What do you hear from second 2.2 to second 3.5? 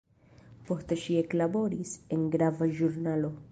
grava ĵurnalo.